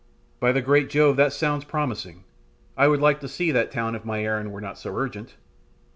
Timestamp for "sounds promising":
1.31-2.23